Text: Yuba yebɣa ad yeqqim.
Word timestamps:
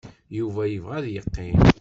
Yuba 0.37 0.63
yebɣa 0.67 0.95
ad 0.99 1.07
yeqqim. 1.09 1.59